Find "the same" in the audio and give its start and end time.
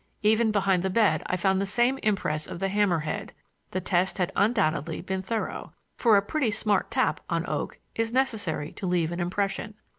1.61-1.99